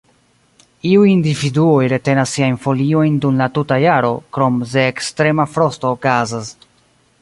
Iuj 0.91 1.03
individuoj 1.15 1.83
retenas 1.93 2.33
siajn 2.37 2.57
foliojn 2.65 3.21
dum 3.27 3.39
la 3.45 3.51
tuta 3.59 3.81
jaro, 3.87 4.13
krom 4.39 4.61
se 4.75 4.91
ekstrema 4.95 5.51
frosto 5.57 5.95
okazas. 5.99 6.57